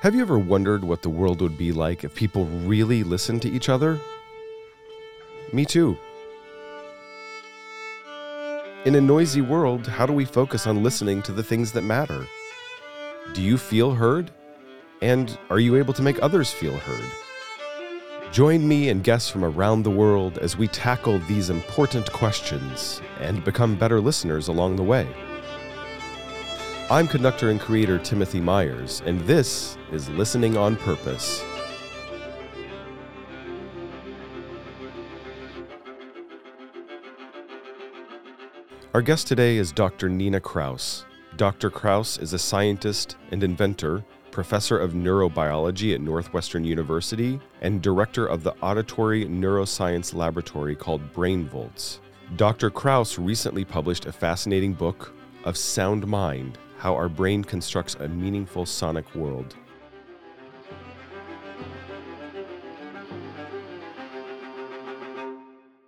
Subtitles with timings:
[0.00, 3.50] Have you ever wondered what the world would be like if people really listened to
[3.50, 4.00] each other?
[5.52, 5.94] Me too.
[8.86, 12.26] In a noisy world, how do we focus on listening to the things that matter?
[13.34, 14.30] Do you feel heard?
[15.02, 18.32] And are you able to make others feel heard?
[18.32, 23.44] Join me and guests from around the world as we tackle these important questions and
[23.44, 25.06] become better listeners along the way.
[26.90, 31.40] I'm conductor and creator Timothy Myers, and this is Listening on Purpose.
[38.92, 40.08] Our guest today is Dr.
[40.08, 41.04] Nina Kraus.
[41.36, 41.70] Dr.
[41.70, 48.42] Kraus is a scientist and inventor, professor of neurobiology at Northwestern University, and director of
[48.42, 52.00] the auditory neuroscience laboratory called BrainVolts.
[52.34, 52.68] Dr.
[52.68, 58.64] Kraus recently published a fascinating book of Sound Mind how our brain constructs a meaningful
[58.64, 59.54] sonic world.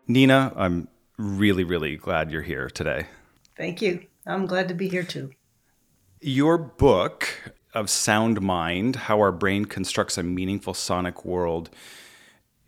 [0.06, 3.06] Nina, I'm really, really glad you're here today.
[3.56, 4.04] Thank you.
[4.26, 5.30] I'm glad to be here too.
[6.20, 11.70] Your book of Sound Mind How Our Brain Constructs a Meaningful Sonic World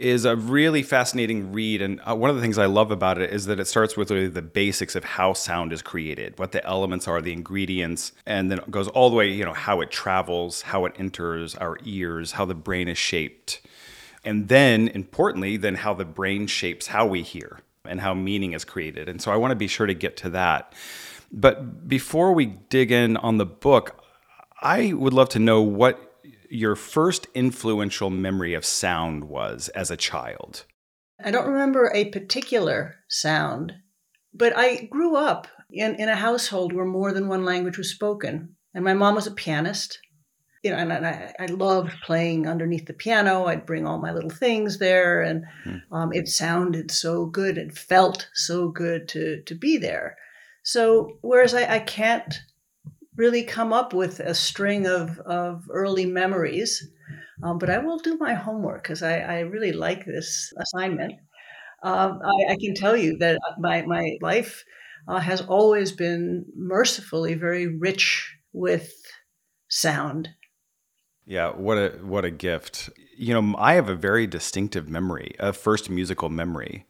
[0.04, 1.80] is a really fascinating read.
[1.80, 4.10] And uh, one of the things I love about it is that it starts with
[4.10, 8.50] really the basics of how sound is created, what the elements are, the ingredients, and
[8.50, 12.32] then goes all the way, you know, how it travels, how it enters our ears,
[12.32, 13.62] how the brain is shaped.
[14.26, 18.64] And then, importantly, then how the brain shapes how we hear and how meaning is
[18.64, 19.08] created.
[19.08, 20.74] And so I want to be sure to get to that.
[21.32, 24.04] But before we dig in on the book,
[24.60, 26.13] I would love to know what
[26.50, 30.64] your first influential memory of sound was as a child?
[31.24, 33.72] I don't remember a particular sound,
[34.32, 38.56] but I grew up in, in a household where more than one language was spoken.
[38.74, 39.98] And my mom was a pianist.
[40.62, 43.44] You know, and, I, I loved playing underneath the piano.
[43.44, 45.94] I'd bring all my little things there, and hmm.
[45.94, 47.58] um, it sounded so good.
[47.58, 50.16] It felt so good to to be there.
[50.62, 52.34] So, whereas I, I can't
[53.16, 56.88] really come up with a string of, of early memories.
[57.42, 61.14] Um, but I will do my homework because I, I, really like this assignment.
[61.82, 64.64] Um, I, I, can tell you that my, my life
[65.08, 68.92] uh, has always been mercifully very rich with
[69.68, 70.28] sound.
[71.26, 72.90] Yeah, what a what a gift.
[73.16, 76.86] You know, I have a very distinctive memory, a first musical memory,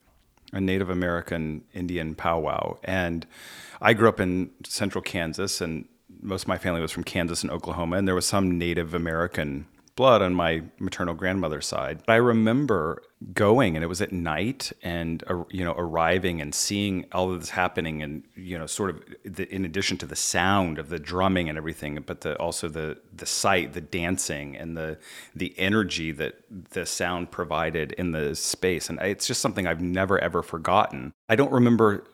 [0.53, 2.79] a Native American Indian powwow.
[2.85, 3.27] And
[3.81, 5.87] I grew up in central Kansas and
[6.25, 9.67] most of my family was from Kansas and Oklahoma, and there was some Native American
[9.97, 12.01] blood on my maternal grandmother's side.
[12.05, 13.03] But I remember
[13.33, 17.41] going, and it was at night, and uh, you know, arriving and seeing all of
[17.41, 20.99] this happening, and you know, sort of the, in addition to the sound of the
[20.99, 24.99] drumming and everything, but the, also the the sight, the dancing, and the
[25.35, 26.41] the energy that
[26.71, 31.13] the sound provided in the space, and it's just something I've never ever forgotten.
[31.29, 32.05] I don't remember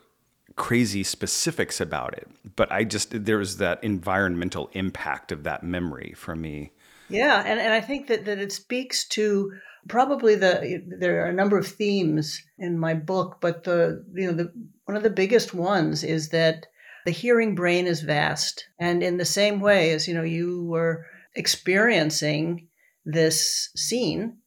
[0.61, 6.35] crazy specifics about it, but I just there's that environmental impact of that memory for
[6.35, 6.71] me.
[7.09, 9.51] Yeah, and, and I think that, that it speaks to
[9.87, 14.33] probably the there are a number of themes in my book, but the you know
[14.33, 14.53] the
[14.85, 16.67] one of the biggest ones is that
[17.05, 18.63] the hearing brain is vast.
[18.79, 22.67] And in the same way as you know you were experiencing
[23.03, 24.37] this scene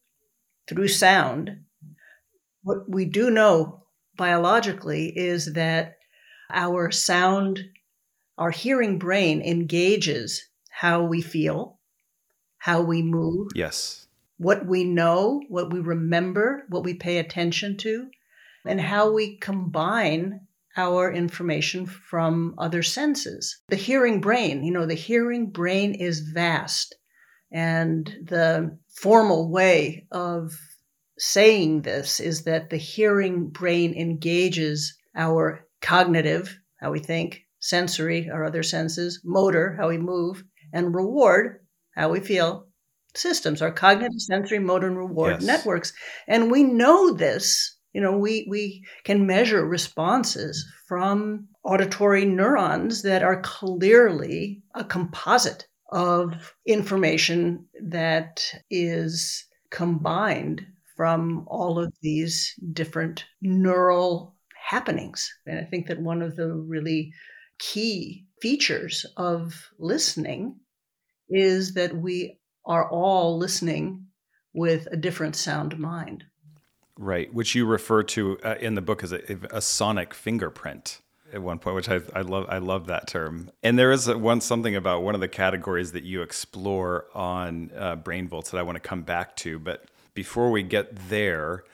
[0.69, 1.51] through sound,
[2.63, 3.83] what we do know
[4.17, 5.97] biologically is that
[6.51, 7.61] our sound,
[8.39, 11.79] our hearing brain engages how we feel,
[12.59, 13.49] how we move.
[13.55, 14.07] Yes.
[14.39, 18.09] What we know, what we remember, what we pay attention to,
[18.67, 20.41] and how we combine
[20.77, 23.59] our information from other senses.
[23.69, 26.97] The hearing brain, you know, the hearing brain is vast.
[27.53, 30.59] And the formal way of
[31.17, 38.45] saying this is that the hearing brain engages our cognitive, how we think, sensory, our
[38.45, 40.43] other senses, motor, how we move,
[40.73, 41.61] and reward,
[41.95, 42.67] how we feel,
[43.15, 45.43] systems, our cognitive, sensory, motor, and reward yes.
[45.43, 45.93] networks.
[46.27, 47.77] And we know this.
[47.93, 55.69] You know, we, we can measure responses from auditory neurons that are clearly a composite
[55.93, 60.67] of information that is combined
[60.97, 64.34] from all of these different neural
[64.75, 65.33] happenings.
[65.47, 67.13] And I think that one of the really
[67.59, 70.57] key features of listening
[71.29, 74.07] is that we are all listening
[74.53, 76.25] with a different sound mind.
[76.97, 81.01] Right, which you refer to uh, in the book as a, a, sonic fingerprint.
[81.33, 82.47] at one point, which I, I love.
[82.49, 83.51] I love that term.
[83.65, 87.71] And there is a, one something about one of the categories that you explore on
[87.77, 89.59] uh, BrainVolts that I want to come back to.
[89.59, 91.65] But before we get there,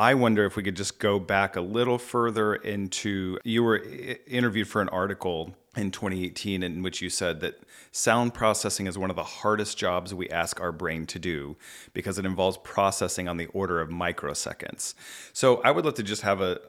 [0.00, 3.36] I wonder if we could just go back a little further into.
[3.44, 3.84] You were
[4.26, 7.60] interviewed for an article in 2018 in which you said that
[7.92, 11.58] sound processing is one of the hardest jobs we ask our brain to do
[11.92, 14.94] because it involves processing on the order of microseconds.
[15.34, 16.60] So I would love to just have a,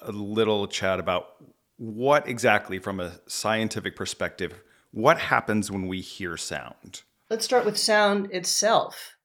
[0.00, 1.26] a little chat about
[1.76, 7.02] what exactly, from a scientific perspective, what happens when we hear sound?
[7.28, 9.16] Let's start with sound itself.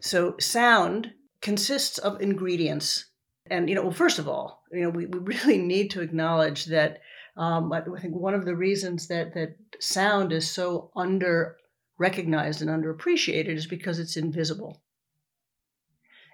[0.00, 1.12] So, sound
[1.44, 3.04] consists of ingredients.
[3.50, 6.64] And, you know, well, first of all, you know, we, we really need to acknowledge
[6.64, 7.00] that
[7.36, 11.56] um, I think one of the reasons that, that sound is so under
[11.98, 14.80] recognized and underappreciated is because it's invisible.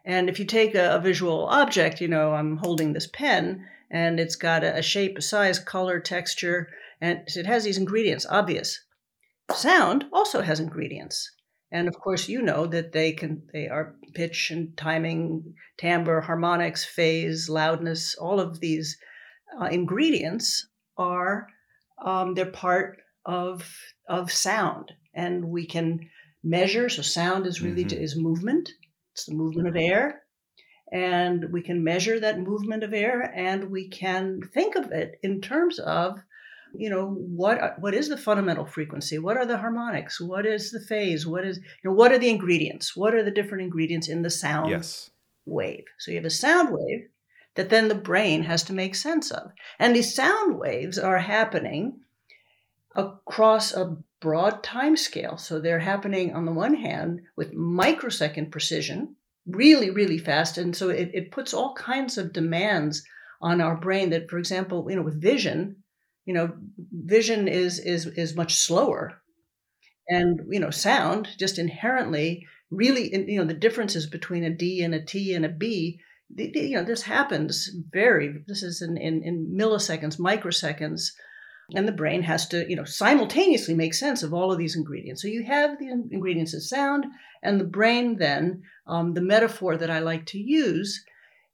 [0.04, 4.20] And if you take a, a, visual object, you know, I'm holding this pen and
[4.20, 6.68] it's got a, a shape, a size, color, texture,
[7.00, 8.80] and it has these ingredients, obvious.
[9.52, 11.30] Sound also has ingredients.
[11.72, 16.84] And of course, you know that they can they are pitch and timing, timbre, harmonics,
[16.84, 18.98] phase, loudness, all of these
[19.60, 21.46] uh, ingredients are
[22.04, 23.68] um, they're part of
[24.08, 26.10] of sound, and we can
[26.42, 26.88] measure.
[26.88, 28.02] So sound is really mm-hmm.
[28.02, 28.70] is movement.
[29.12, 30.22] It's the movement of air,
[30.92, 35.40] and we can measure that movement of air, and we can think of it in
[35.40, 36.18] terms of
[36.74, 39.18] you know what uh, what is the fundamental frequency?
[39.18, 40.20] What are the harmonics?
[40.20, 41.26] What is the phase?
[41.26, 42.96] What is you know what are the ingredients?
[42.96, 45.10] What are the different ingredients in the sound yes.
[45.46, 45.84] wave?
[45.98, 47.08] So you have a sound wave
[47.54, 49.50] that then the brain has to make sense of.
[49.78, 52.00] And these sound waves are happening
[52.94, 55.36] across a broad time scale.
[55.36, 60.58] So they're happening on the one hand with microsecond precision really really fast.
[60.58, 63.02] And so it, it puts all kinds of demands
[63.40, 65.79] on our brain that for example you know with vision
[66.24, 66.52] you know
[66.92, 69.22] vision is is is much slower.
[70.08, 74.94] And you know sound just inherently really you know the differences between a d and
[74.94, 76.00] a t and a b
[76.36, 81.10] you know this happens very this is in, in, in milliseconds microseconds
[81.74, 85.22] and the brain has to you know simultaneously make sense of all of these ingredients.
[85.22, 87.06] So you have the ingredients of sound
[87.42, 91.04] and the brain then um, the metaphor that i like to use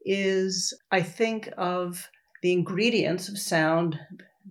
[0.05, 2.09] is i think of
[2.43, 3.99] the ingredients of sound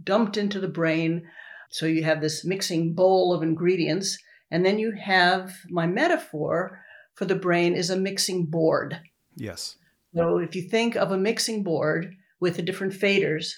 [0.06, 1.28] dumped into the brain.
[1.70, 4.18] So you have this mixing bowl of ingredients.
[4.52, 6.80] And then you have my metaphor
[7.16, 9.00] for the brain is a mixing board.
[9.36, 9.78] Yes.
[10.16, 13.54] So if you think of a mixing board with the different faders,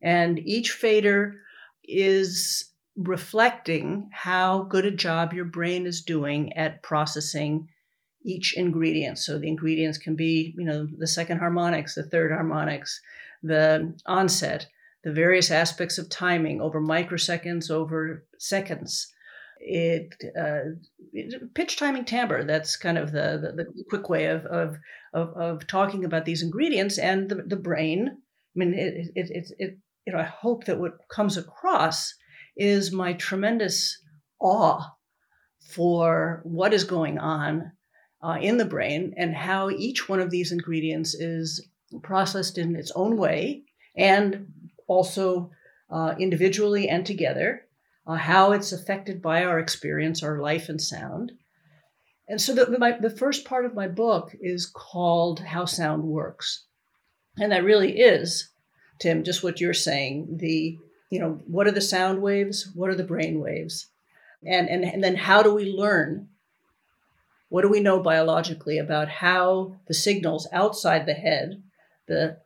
[0.00, 1.36] and each fader
[1.84, 7.68] is reflecting how good a job your brain is doing at processing
[8.24, 9.18] each ingredient.
[9.18, 13.00] So the ingredients can be, you know, the second harmonics, the third harmonics,
[13.42, 14.66] the onset,
[15.04, 19.12] the various aspects of timing over microseconds, over seconds.
[19.60, 22.44] It, uh, pitch timing timbre.
[22.44, 24.76] That's kind of the, the, the quick way of, of,
[25.12, 28.08] of, of, talking about these ingredients and the, the brain.
[28.08, 28.14] I
[28.54, 32.14] mean, it, it, it, it, you know, I hope that what comes across
[32.56, 34.00] is my tremendous
[34.40, 34.84] awe
[35.72, 37.72] for what is going on
[38.22, 41.68] uh, in the brain and how each one of these ingredients is
[42.02, 43.64] processed in its own way
[43.96, 44.46] and
[44.88, 45.50] also
[45.90, 47.66] uh, individually and together,
[48.06, 51.32] uh, how it's affected by our experience, our life and sound.
[52.28, 56.64] And so the, my, the first part of my book is called How Sound Works.
[57.38, 58.50] And that really is,
[58.98, 60.38] Tim, just what you're saying.
[60.38, 60.76] The,
[61.10, 62.70] you know, what are the sound waves?
[62.74, 63.86] What are the brain waves?
[64.44, 66.28] And, and, and then how do we learn?
[67.48, 71.62] What do we know biologically about how the signals outside the head,
[72.06, 72.38] the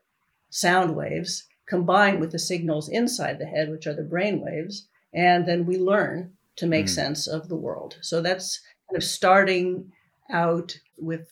[0.48, 5.46] sound waves, combine with the signals inside the head, which are the brain waves, and
[5.46, 6.90] then we learn to make mm.
[6.90, 7.96] sense of the world.
[8.00, 9.92] So that's kind of starting
[10.30, 11.28] out with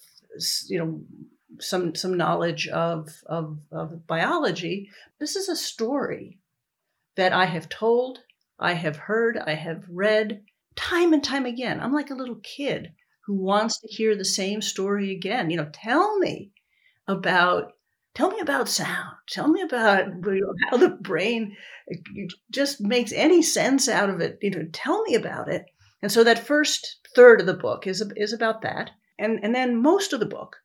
[0.69, 1.01] you know
[1.59, 4.91] some some knowledge of, of, of biology.
[5.19, 6.39] This is a story
[7.17, 8.21] that I have told,
[8.59, 10.43] I have heard, I have read
[10.77, 11.81] time and time again.
[11.81, 12.93] I'm like a little kid
[13.27, 15.51] who wants to hear the same story again.
[15.51, 16.51] You know, tell me
[17.07, 17.73] about
[18.15, 19.17] tell me about sound.
[19.29, 21.57] Tell me about you know, how the brain
[22.51, 24.39] just makes any sense out of it.
[24.43, 25.67] You know, tell me about it.
[26.03, 29.81] And so that first third of the book is is about that, and and then
[29.81, 30.57] most of the book,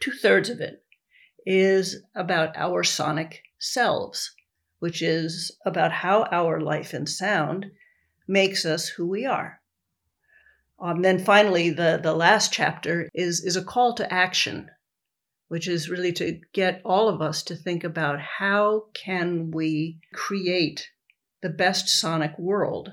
[0.00, 0.84] two thirds of it,
[1.46, 4.34] is about our sonic selves,
[4.78, 7.66] which is about how our life and sound
[8.26, 9.60] makes us who we are.
[10.80, 14.70] Um, then finally, the the last chapter is is a call to action
[15.48, 20.88] which is really to get all of us to think about how can we create
[21.42, 22.92] the best sonic world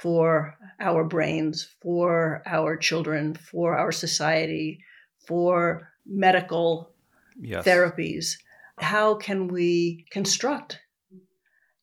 [0.00, 4.80] for our brains, for our children, for our society,
[5.26, 6.92] for medical
[7.40, 7.64] yes.
[7.64, 8.36] therapies.
[8.78, 10.80] How can we construct?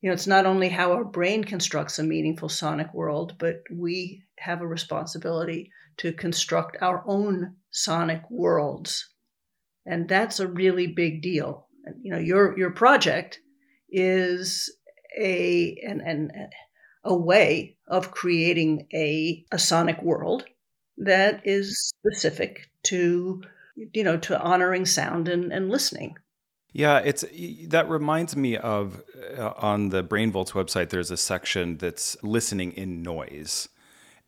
[0.02, 4.24] You know, it's not only how our brain constructs a meaningful sonic world, but we
[4.38, 9.08] have a responsibility to construct our own sonic worlds.
[9.86, 11.68] And that's a really big deal.
[12.02, 13.40] You know, your your project
[13.90, 14.74] is
[15.18, 16.32] a an, an
[17.04, 20.46] a way of creating a, a sonic world
[20.98, 23.42] that is specific to
[23.76, 26.16] you know to honoring sound and, and listening
[26.74, 27.24] yeah it's
[27.68, 29.02] that reminds me of
[29.38, 33.70] uh, on the BrainVolts website there's a section that's listening in noise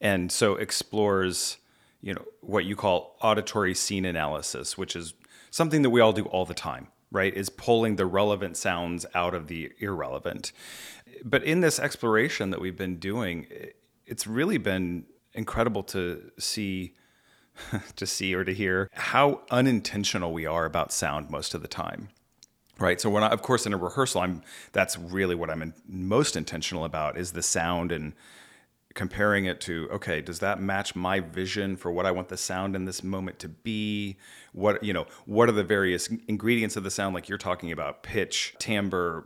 [0.02, 1.58] and so explores
[2.02, 5.14] you know what you call auditory scene analysis which is
[5.54, 9.36] something that we all do all the time right is pulling the relevant sounds out
[9.36, 10.52] of the irrelevant.
[11.24, 13.46] But in this exploration that we've been doing,
[14.08, 16.96] it's really been incredible to see
[17.96, 22.10] to see or to hear how unintentional we are about sound most of the time
[22.80, 23.00] right?
[23.00, 24.42] So when I, of course in a rehearsal i'm
[24.72, 28.14] that's really what i'm in, most intentional about is the sound and
[28.94, 32.76] comparing it to okay does that match my vision for what i want the sound
[32.76, 34.18] in this moment to be?
[34.52, 38.04] What you know what are the various ingredients of the sound like you're talking about
[38.04, 39.26] pitch timbre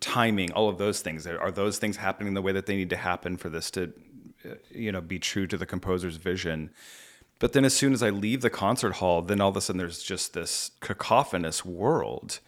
[0.00, 1.26] timing all of those things.
[1.26, 3.92] Are those things happening the way that they need to happen for this to
[4.70, 6.70] you know be true to the composer's vision?
[7.38, 9.78] But then as soon as i leave the concert hall then all of a sudden
[9.78, 12.40] there's just this cacophonous world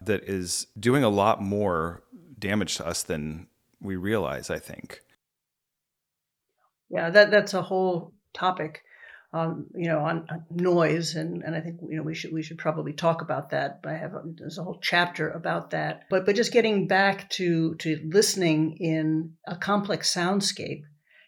[0.00, 2.02] that is doing a lot more
[2.38, 3.46] damage to us than
[3.80, 5.00] we realize i think
[6.92, 8.82] yeah, that that's a whole topic,
[9.32, 12.42] um, you know, on, on, noise, and and I think you know we should we
[12.42, 13.80] should probably talk about that.
[13.86, 16.04] I have a, there's a whole chapter about that.
[16.10, 20.82] But but just getting back to to listening in a complex soundscape,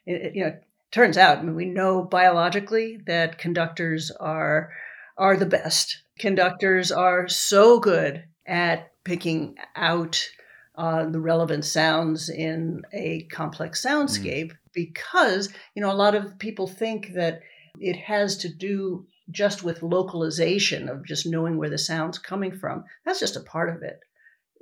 [0.04, 0.54] it, it, you know,
[0.92, 4.70] turns out I mean, we know biologically that conductors are
[5.16, 6.02] are the best.
[6.18, 10.28] Conductors are so good at picking out
[10.76, 14.56] uh, the relevant sounds in a complex soundscape mm.
[14.72, 17.40] because you know a lot of people think that
[17.78, 22.84] it has to do just with localization of just knowing where the sound's coming from.
[23.04, 24.00] That's just a part of it.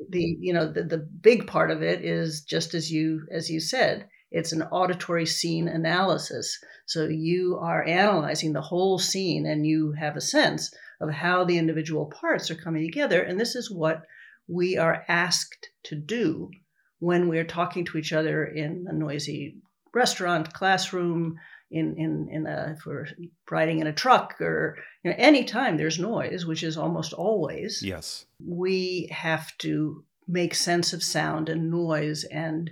[0.09, 3.61] The you know the, the big part of it is just as you as you
[3.61, 6.59] said it's an auditory scene analysis.
[6.87, 11.59] So you are analyzing the whole scene and you have a sense of how the
[11.59, 14.03] individual parts are coming together and this is what
[14.49, 16.51] we are asked to do
[16.99, 19.57] when we're talking to each other in a noisy
[19.95, 21.39] restaurant, classroom,
[21.71, 23.07] in in in a if we're
[23.51, 27.83] riding in a truck or you know anytime there's noise, which is almost always.
[27.83, 28.27] Yes.
[28.45, 32.71] We have to make sense of sound and noise and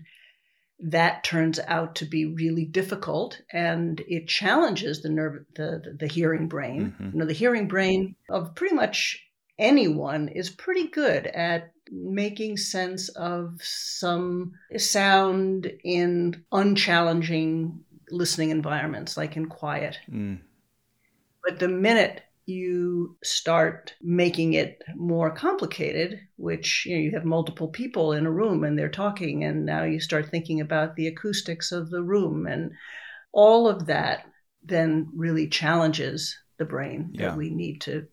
[0.83, 6.07] that turns out to be really difficult and it challenges the nerve the the, the
[6.07, 7.11] hearing brain mm-hmm.
[7.12, 9.23] you know the hearing brain of pretty much
[9.61, 19.37] anyone is pretty good at making sense of some sound in unchallenging listening environments, like
[19.37, 19.99] in quiet.
[20.11, 20.40] Mm.
[21.45, 27.69] But the minute you start making it more complicated, which you know you have multiple
[27.69, 31.71] people in a room and they're talking, and now you start thinking about the acoustics
[31.71, 32.73] of the room, and
[33.33, 34.25] all of that
[34.62, 37.29] then really challenges the brain yeah.
[37.29, 38.07] that we need to,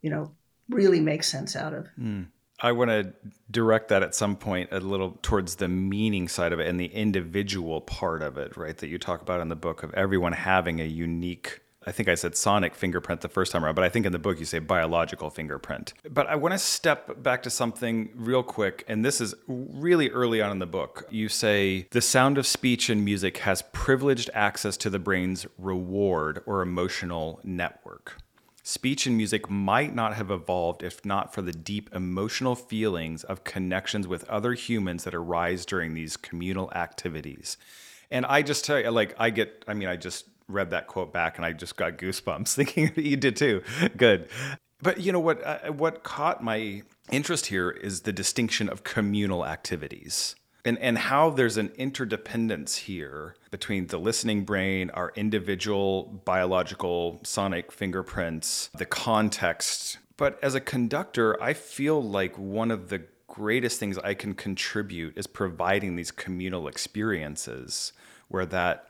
[0.00, 0.34] you know,
[0.72, 1.88] really make sense out of.
[1.98, 2.26] Mm.
[2.60, 3.12] I want to
[3.50, 6.86] direct that at some point a little towards the meaning side of it and the
[6.86, 8.76] individual part of it, right?
[8.76, 12.14] That you talk about in the book of everyone having a unique I think I
[12.14, 14.58] said sonic fingerprint the first time around, but I think in the book you say
[14.60, 15.94] biological fingerprint.
[16.08, 20.40] But I want to step back to something real quick, and this is really early
[20.40, 21.06] on in the book.
[21.10, 26.42] You say the sound of speech and music has privileged access to the brain's reward
[26.46, 28.21] or emotional network.
[28.64, 33.42] Speech and music might not have evolved if not for the deep emotional feelings of
[33.42, 37.56] connections with other humans that arise during these communal activities.
[38.10, 41.12] And I just tell you, like, I get, I mean, I just read that quote
[41.12, 43.62] back and I just got goosebumps thinking that you did too.
[43.96, 44.28] Good.
[44.80, 45.42] But you know what?
[45.44, 51.30] Uh, what caught my interest here is the distinction of communal activities and and how
[51.30, 59.98] there's an interdependence here between the listening brain, our individual biological sonic fingerprints, the context.
[60.16, 65.16] But as a conductor, I feel like one of the greatest things I can contribute
[65.16, 67.92] is providing these communal experiences
[68.28, 68.88] where that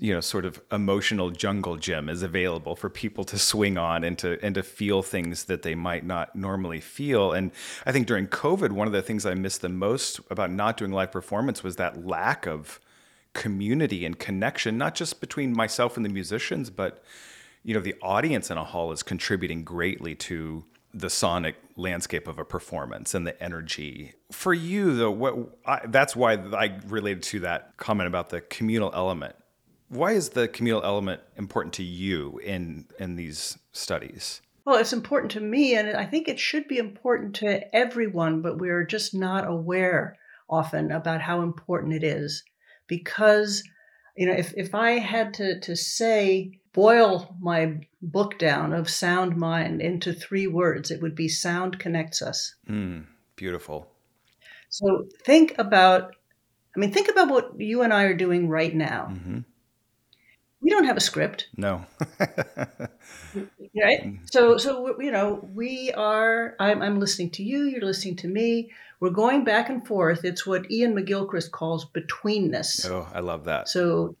[0.00, 4.18] you know sort of emotional jungle gym is available for people to swing on and
[4.18, 7.50] to and to feel things that they might not normally feel and
[7.84, 10.92] i think during covid one of the things i missed the most about not doing
[10.92, 12.80] live performance was that lack of
[13.32, 17.02] community and connection not just between myself and the musicians but
[17.62, 20.64] you know the audience in a hall is contributing greatly to
[20.96, 24.14] the sonic landscape of a performance and the energy.
[24.32, 28.90] For you, though, what I, that's why I related to that comment about the communal
[28.94, 29.36] element.
[29.88, 34.42] Why is the communal element important to you in in these studies?
[34.64, 38.58] Well, it's important to me, and I think it should be important to everyone, but
[38.58, 40.16] we're just not aware
[40.50, 42.42] often about how important it is.
[42.88, 43.62] Because,
[44.16, 49.36] you know, if, if I had to, to say, boil my book down of sound
[49.36, 52.56] mind into three words, it would be sound connects us.
[52.68, 53.92] Mm, beautiful.
[54.68, 56.16] So think about,
[56.76, 59.10] I mean, think about what you and I are doing right now.
[59.12, 59.38] Mm-hmm
[60.66, 61.46] we don't have a script.
[61.56, 61.86] No.
[63.80, 64.18] right.
[64.24, 66.56] So, so you know, we are.
[66.58, 67.66] I'm, I'm listening to you.
[67.66, 68.72] You're listening to me.
[68.98, 70.24] We're going back and forth.
[70.24, 72.84] It's what Iain McGilchrist calls betweenness.
[72.90, 73.68] Oh, I love that.
[73.68, 74.16] So,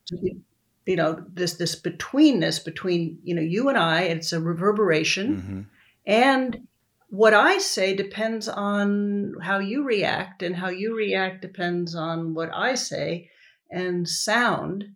[0.86, 4.02] you know, this this betweenness between you know you and I.
[4.02, 5.60] It's a reverberation, mm-hmm.
[6.06, 6.68] and
[7.08, 12.50] what I say depends on how you react, and how you react depends on what
[12.54, 13.30] I say,
[13.68, 14.95] and sound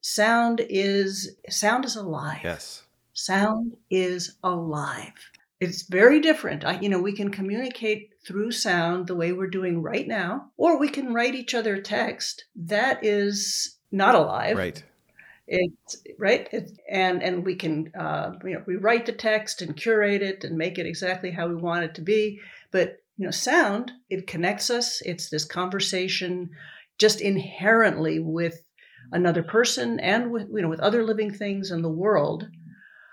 [0.00, 2.40] sound is sound is alive.
[2.42, 2.82] Yes.
[3.12, 5.30] Sound is alive.
[5.58, 6.64] It's very different.
[6.64, 10.78] I, you know, we can communicate through sound the way we're doing right now, or
[10.78, 12.44] we can write each other text.
[12.54, 14.56] That is not alive.
[14.56, 14.82] Right.
[15.48, 20.20] It's right, it, and and we can uh, you know rewrite the text and curate
[20.20, 22.40] it and make it exactly how we want it to be.
[22.72, 25.00] But you know, sound it connects us.
[25.02, 26.50] It's this conversation
[26.98, 28.62] just inherently with
[29.12, 32.48] another person and with you know with other living things in the world.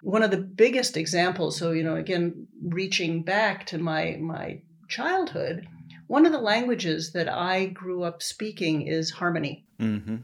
[0.02, 5.66] One of the biggest examples so you know again reaching back to my my childhood
[6.08, 9.66] one of the languages that i grew up speaking is harmony.
[9.80, 10.18] Mm-hmm.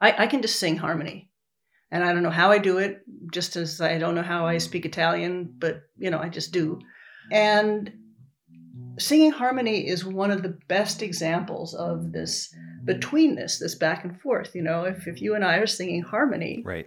[0.00, 1.30] I, I can just sing harmony.
[1.90, 3.00] And i don't know how i do it
[3.32, 6.78] just as i don't know how i speak italian but you know i just do.
[7.32, 7.92] And
[8.98, 14.20] singing harmony is one of the best examples of this betweenness, this this back and
[14.20, 14.54] forth.
[14.54, 16.86] You know, if, if you and I are singing harmony, right.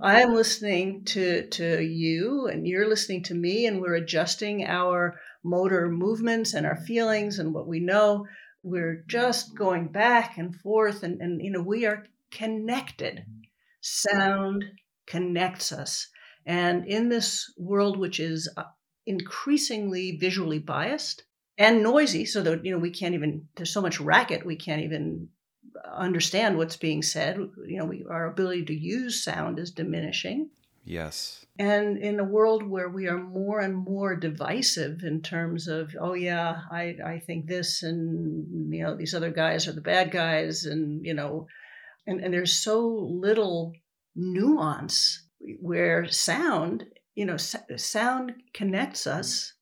[0.00, 5.88] I'm listening to to you and you're listening to me and we're adjusting our motor
[5.88, 8.26] movements and our feelings and what we know.
[8.62, 13.24] We're just going back and forth and, and you know, we are connected.
[13.80, 14.64] Sound
[15.06, 16.08] connects us.
[16.46, 18.64] And in this world, which is uh,
[19.06, 21.24] increasingly visually biased,
[21.58, 24.82] and noisy so that you know we can't even there's so much racket we can't
[24.82, 25.28] even
[25.92, 27.36] understand what's being said.
[27.66, 30.50] You know we, our ability to use sound is diminishing.
[30.84, 31.46] Yes.
[31.58, 36.14] And in a world where we are more and more divisive in terms of oh
[36.14, 40.64] yeah i i think this and you know these other guys are the bad guys
[40.64, 41.46] and you know
[42.06, 43.74] and, and there's so little
[44.16, 45.24] nuance
[45.60, 46.84] where sound
[47.14, 49.52] you know sound connects us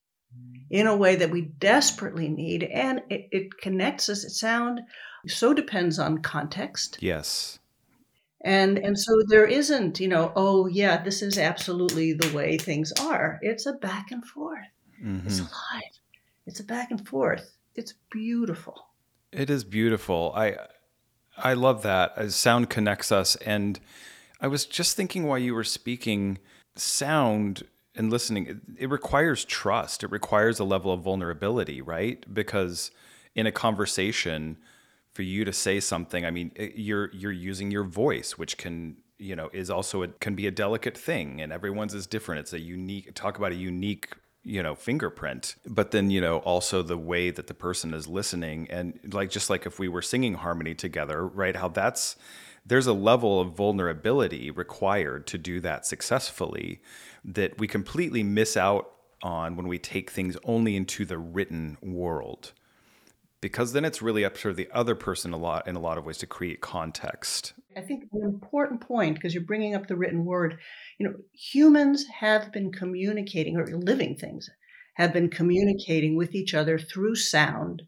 [0.70, 2.62] in a way that we desperately need.
[2.62, 4.24] And it, it connects us.
[4.24, 4.80] It sound
[5.26, 6.98] so depends on context.
[7.00, 7.58] Yes.
[8.42, 12.92] And and so there isn't, you know, oh yeah, this is absolutely the way things
[13.00, 13.38] are.
[13.42, 14.64] It's a back and forth.
[15.02, 15.26] Mm-hmm.
[15.26, 16.00] It's alive.
[16.46, 17.56] It's a back and forth.
[17.74, 18.86] It's beautiful.
[19.30, 20.32] It is beautiful.
[20.34, 20.56] I
[21.36, 22.12] I love that.
[22.16, 23.78] As sound connects us and
[24.40, 26.38] I was just thinking while you were speaking,
[26.74, 30.04] sound and listening, it, it requires trust.
[30.04, 32.24] It requires a level of vulnerability, right?
[32.32, 32.90] Because
[33.34, 34.56] in a conversation,
[35.12, 38.96] for you to say something, I mean, it, you're you're using your voice, which can
[39.18, 42.40] you know is also a, can be a delicate thing, and everyone's is different.
[42.40, 46.82] It's a unique talk about a unique you know fingerprint but then you know also
[46.82, 50.34] the way that the person is listening and like just like if we were singing
[50.34, 52.16] harmony together right how that's
[52.64, 56.80] there's a level of vulnerability required to do that successfully
[57.24, 62.52] that we completely miss out on when we take things only into the written world.
[63.40, 66.04] Because then it's really up to the other person a lot in a lot of
[66.04, 67.54] ways to create context.
[67.76, 70.58] I think an important point because you're bringing up the written word
[70.98, 74.50] you know humans have been communicating or living things
[74.94, 77.82] have been communicating with each other through sound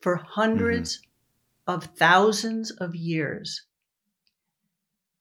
[0.00, 1.72] for 100s mm-hmm.
[1.72, 3.62] of thousands of years.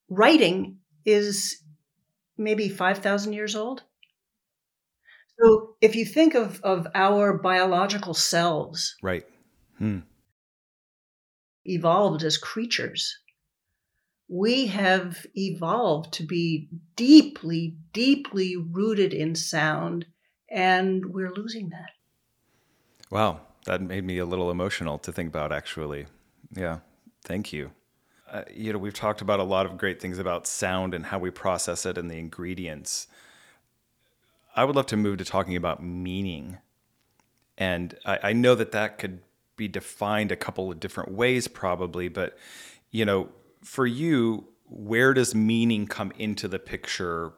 [0.09, 1.61] Writing is
[2.37, 3.83] maybe 5,000 years old.
[5.39, 9.25] So if you think of, of our biological selves, right,
[9.77, 9.99] hmm.
[11.65, 13.19] evolved as creatures,
[14.27, 20.05] we have evolved to be deeply, deeply rooted in sound,
[20.49, 21.91] and we're losing that.
[23.11, 26.07] Wow, that made me a little emotional to think about, actually.
[26.55, 26.79] Yeah,
[27.23, 27.71] thank you.
[28.35, 31.17] Uh, you know, we've talked about a lot of great things about sound and how
[31.17, 33.07] we process it and the ingredients.
[34.57, 36.57] I would love to move to talking about meaning.
[37.57, 39.21] And I, I know that that could
[39.55, 42.37] be defined a couple of different ways, probably, but,
[42.91, 43.29] you know,
[43.63, 47.31] for you, where does meaning come into the picture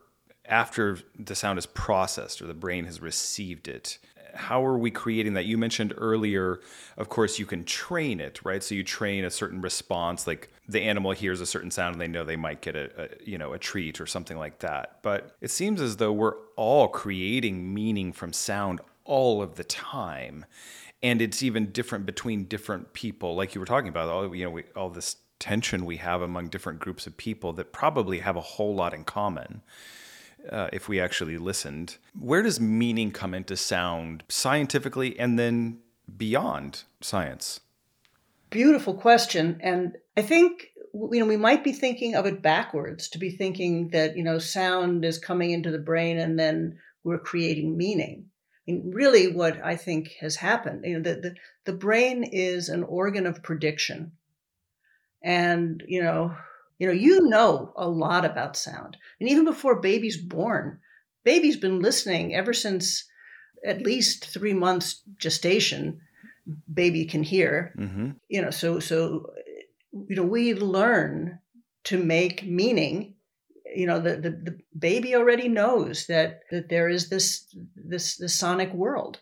[0.46, 4.00] after the sound is processed or the brain has received it?
[4.38, 5.46] How are we creating that?
[5.46, 6.62] You mentioned earlier,
[6.98, 8.64] of course, you can train it, right?
[8.64, 12.08] So you train a certain response, like the animal hears a certain sound and they
[12.08, 15.00] know they might get a, a you know a treat or something like that.
[15.02, 20.46] But it seems as though we're all creating meaning from sound all of the time
[21.04, 24.52] and it's even different between different people like you were talking about all you know
[24.52, 28.42] we, all this tension we have among different groups of people that probably have a
[28.42, 29.62] whole lot in common
[30.52, 31.98] uh, if we actually listened.
[32.18, 35.80] Where does meaning come into sound scientifically and then
[36.18, 37.60] beyond science?
[38.50, 39.60] Beautiful question.
[39.62, 43.90] And I think you know we might be thinking of it backwards to be thinking
[43.90, 48.26] that you know sound is coming into the brain and then we're creating meaning
[48.68, 52.70] I mean, really what i think has happened you know the, the, the brain is
[52.70, 54.14] an organ of prediction
[55.22, 56.36] and you know
[56.80, 60.80] you know you know a lot about sound and even before baby's born
[61.24, 63.06] baby's been listening ever since
[63.66, 66.00] at least three months gestation
[66.74, 68.12] baby can hear mm-hmm.
[68.30, 69.26] you know so so
[70.08, 71.40] you know we learn
[71.84, 73.16] to make meaning
[73.76, 78.36] you know the, the, the baby already knows that that there is this this this
[78.36, 79.20] sonic world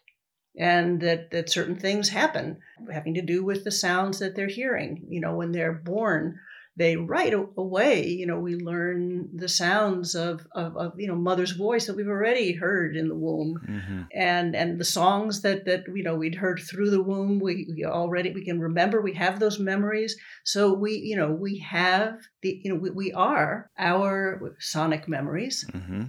[0.57, 2.57] and that, that certain things happen
[2.91, 5.05] having to do with the sounds that they're hearing.
[5.09, 6.39] You know, when they're born,
[6.77, 11.51] they right away, you know, we learn the sounds of, of, of, you know, mother's
[11.51, 14.01] voice that we've already heard in the womb mm-hmm.
[14.13, 17.39] and, and the songs that, that, you know, we'd heard through the womb.
[17.39, 20.17] We, we, already, we can remember, we have those memories.
[20.43, 25.65] So we, you know, we have the, you know, we, we are our sonic memories.
[25.71, 26.03] Mm-hmm.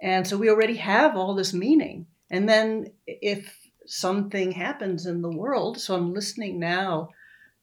[0.00, 2.06] And so we already have all this meaning.
[2.30, 5.78] And then if something happens in the world.
[5.78, 7.10] So I'm listening now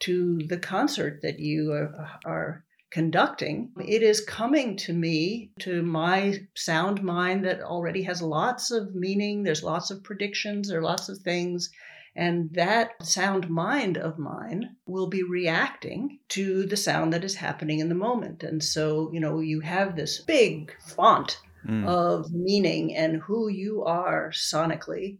[0.02, 3.72] to the concert that you are, are conducting.
[3.80, 9.44] It is coming to me, to my sound mind that already has lots of meaning.
[9.44, 11.70] There's lots of predictions, there are lots of things.
[12.14, 17.80] And that sound mind of mine will be reacting to the sound that is happening
[17.80, 18.44] in the moment.
[18.44, 21.88] And so, you know, you have this big font mm.
[21.88, 25.20] of meaning and who you are sonically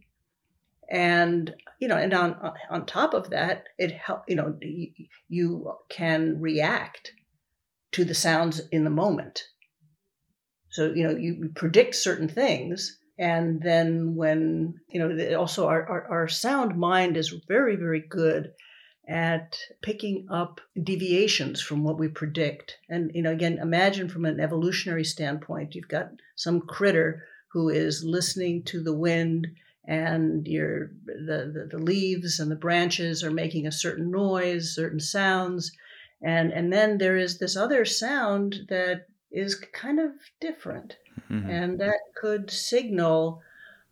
[0.92, 2.36] and you know and on
[2.70, 4.54] on top of that it help you know
[5.28, 7.12] you can react
[7.92, 9.42] to the sounds in the moment.
[10.70, 16.06] So you know you predict certain things and then when you know also our, our,
[16.10, 18.52] our sound mind is very very good
[19.08, 22.76] at picking up deviations from what we predict.
[22.90, 28.04] And you know again imagine from an evolutionary standpoint you've got some critter who is
[28.04, 29.46] listening to the wind
[29.84, 35.00] and your the, the, the leaves and the branches are making a certain noise, certain
[35.00, 35.72] sounds,
[36.22, 40.96] and and then there is this other sound that is kind of different,
[41.30, 41.48] mm-hmm.
[41.50, 43.42] and that could signal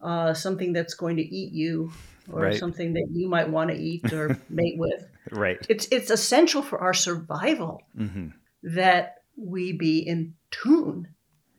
[0.02, 1.92] uh, something that's going to eat you
[2.32, 2.58] or right.
[2.58, 5.08] something that you might want to eat or mate with.
[5.32, 5.58] Right.
[5.68, 8.28] It's it's essential for our survival mm-hmm.
[8.62, 11.08] that we be in tune.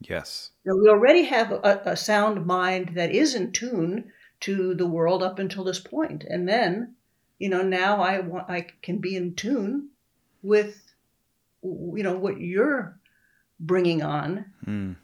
[0.00, 0.50] Yes.
[0.64, 4.10] Now, we already have a, a, sound mind that is in tune
[4.42, 6.24] to the world up until this point.
[6.24, 6.94] And then,
[7.38, 9.88] you know, now I want I can be in tune
[10.42, 10.94] with
[11.62, 12.98] you know what you're
[13.60, 14.96] bringing on mm.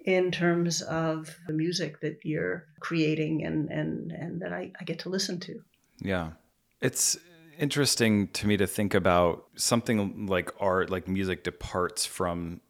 [0.00, 4.98] in terms of the music that you're creating and and and that I, I get
[5.00, 5.62] to listen to.
[6.00, 6.32] Yeah.
[6.80, 7.16] It's
[7.58, 12.60] interesting to me to think about something like art like music departs from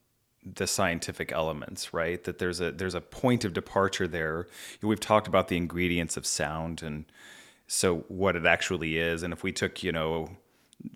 [0.45, 2.23] the scientific elements, right?
[2.25, 4.47] That there's a there's a point of departure there.
[4.83, 7.07] We've talked about the ingredients of sound and
[7.67, 9.23] so what it actually is.
[9.23, 10.29] And if we took, you know,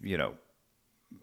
[0.02, 0.34] you know,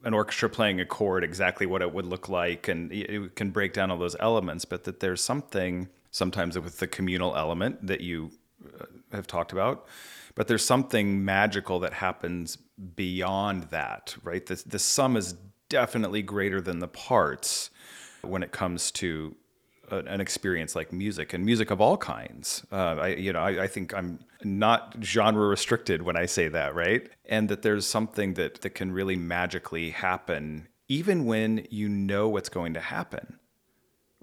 [0.03, 3.73] an orchestra playing a chord, exactly what it would look like, and it can break
[3.73, 4.65] down all those elements.
[4.65, 8.31] But that there's something sometimes with the communal element that you
[8.79, 9.85] uh, have talked about,
[10.33, 12.57] but there's something magical that happens
[12.95, 14.45] beyond that, right?
[14.45, 15.35] The the sum is
[15.69, 17.69] definitely greater than the parts
[18.27, 19.35] when it comes to
[19.91, 22.65] a, an experience like music and music of all kinds.
[22.71, 26.75] Uh, I, you know, I, I, think I'm not genre restricted when I say that,
[26.75, 27.09] right?
[27.25, 32.49] And that there's something that that can really magically happen even when you know what's
[32.49, 33.39] going to happen,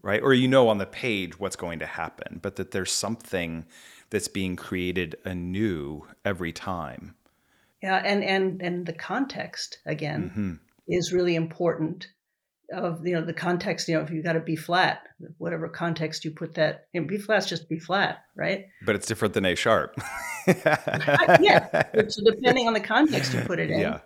[0.02, 0.22] right?
[0.22, 3.66] Or you know on the page what's going to happen, but that there's something
[4.10, 7.14] that's being created anew every time.
[7.82, 10.54] Yeah, and and and the context again mm-hmm.
[10.86, 12.08] is really important.
[12.72, 15.02] Of you know the context, you know, if you got a B flat,
[15.38, 18.66] whatever context you put that, in B flat's just B flat, right?
[18.84, 19.94] But it's different than A sharp.
[20.46, 24.00] yeah, so depending on the context you put it in, yeah.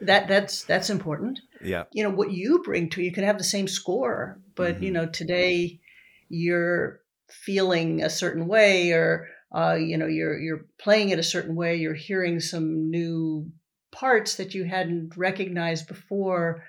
[0.00, 1.40] that that's that's important.
[1.62, 4.84] Yeah, you know what you bring to you can have the same score, but mm-hmm.
[4.84, 5.80] you know today
[6.28, 11.54] you're feeling a certain way or uh, you know you're you're playing it a certain
[11.54, 13.50] way you're hearing some new
[13.90, 16.64] parts that you hadn't recognized before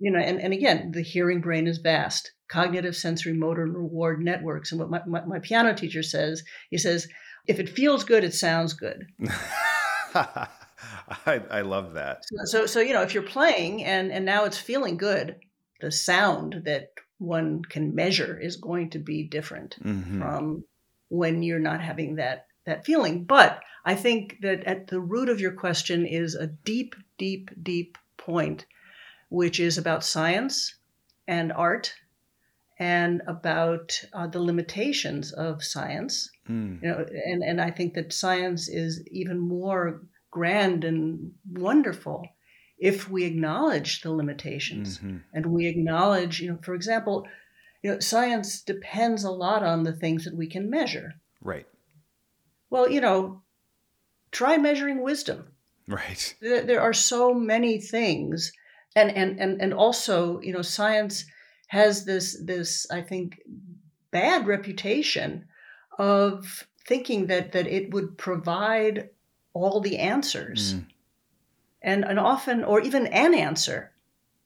[0.00, 4.20] you know and, and again the hearing brain is vast cognitive sensory motor and reward
[4.20, 7.06] networks and what my, my, my piano teacher says he says
[7.46, 9.06] if it feels good it sounds good
[10.14, 14.44] I, I love that so, so so you know if you're playing and and now
[14.44, 15.36] it's feeling good
[15.80, 20.20] the sound that one can measure is going to be different mm-hmm.
[20.20, 20.64] from
[21.08, 23.24] when you're not having that that feeling.
[23.24, 27.98] But I think that at the root of your question is a deep, deep, deep
[28.16, 28.66] point,
[29.30, 30.74] which is about science
[31.26, 31.94] and art
[32.78, 36.30] and about uh, the limitations of science.
[36.48, 36.82] Mm.
[36.82, 42.26] You know, and, and I think that science is even more grand and wonderful
[42.78, 45.18] if we acknowledge the limitations mm-hmm.
[45.34, 47.26] and we acknowledge, you know, for example,
[47.82, 51.14] you know, science depends a lot on the things that we can measure.
[51.42, 51.66] Right.
[52.70, 53.42] Well, you know,
[54.30, 55.48] try measuring wisdom.
[55.86, 56.34] Right.
[56.40, 58.52] There, there are so many things,
[58.96, 61.24] and and and and also, you know, science
[61.68, 63.40] has this this I think
[64.10, 65.46] bad reputation
[65.98, 69.10] of thinking that that it would provide
[69.52, 70.74] all the answers.
[70.74, 70.86] Mm.
[71.82, 73.90] And, and often, or even an answer,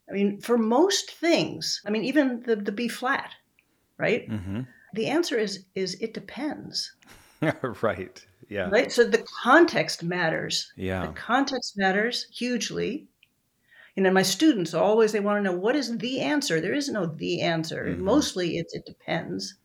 [0.09, 3.31] I mean, for most things, I mean, even the, the B flat,
[3.99, 4.29] right?
[4.29, 4.61] Mm-hmm.
[4.93, 6.95] The answer is is it depends.
[7.83, 8.25] right.
[8.49, 8.69] Yeah.
[8.71, 8.93] Right.
[8.93, 10.73] So the context matters.
[10.77, 11.07] Yeah.
[11.07, 13.09] The context matters hugely.
[13.97, 16.61] You know, my students always they want to know what is the answer.
[16.61, 17.87] There is no the answer.
[17.87, 18.05] Mm-hmm.
[18.05, 19.57] Mostly, it's it depends.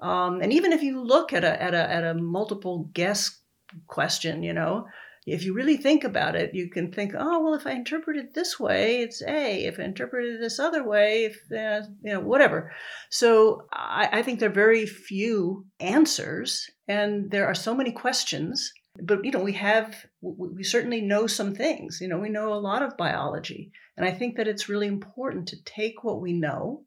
[0.00, 3.40] Um, and even if you look at a at a at a multiple guess
[3.86, 4.86] question, you know,
[5.26, 8.34] if you really think about it, you can think, oh, well, if I interpret it
[8.34, 9.64] this way, it's A.
[9.64, 12.72] If I interpret it this other way, if, uh, you know, whatever.
[13.08, 18.70] So I, I think there are very few answers, and there are so many questions.
[19.02, 21.98] But, you know, we have, we certainly know some things.
[22.00, 23.72] You know, we know a lot of biology.
[23.96, 26.84] And I think that it's really important to take what we know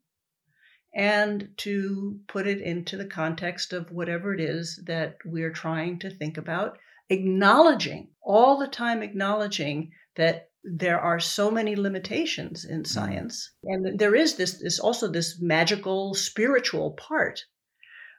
[0.94, 6.10] and to put it into the context of whatever it is that we're trying to
[6.10, 6.78] think about
[7.10, 12.84] acknowledging, all the time acknowledging that there are so many limitations in mm-hmm.
[12.84, 13.52] science.
[13.64, 17.44] And there is this, this also this magical spiritual part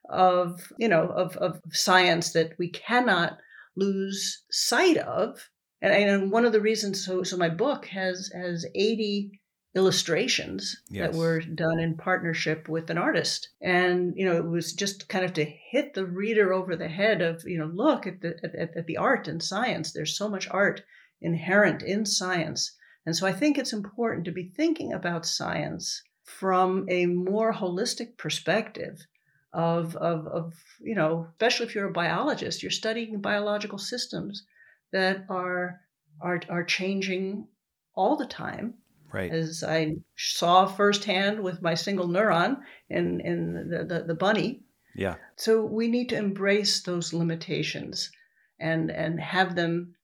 [0.09, 3.37] of, you know, of, of science that we cannot
[3.75, 5.49] lose sight of.
[5.81, 9.39] And, and one of the reasons, so, so my book has, has 80
[9.75, 11.11] illustrations yes.
[11.11, 15.23] that were done in partnership with an artist and you know it was just kind
[15.23, 18.75] of to hit the reader over the head of you know look at the at,
[18.75, 20.81] at the art and science there's so much art
[21.21, 26.85] inherent in science and so i think it's important to be thinking about science from
[26.89, 29.05] a more holistic perspective
[29.53, 34.43] of, of, of you know especially if you're a biologist you're studying biological systems
[34.91, 35.79] that are
[36.21, 37.47] are, are changing
[37.95, 38.75] all the time
[39.13, 39.31] right.
[39.31, 42.57] as I saw firsthand with my single neuron
[42.89, 44.63] in, in the, the, the bunny.
[44.95, 45.15] Yeah.
[45.35, 48.11] So we need to embrace those limitations
[48.59, 49.95] and, and have them